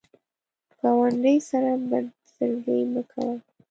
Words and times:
ګاونډي 0.79 1.35
سره 1.49 1.71
بد 1.89 2.05
زړګي 2.35 2.81
مه 2.91 3.01
کوه 3.11 3.35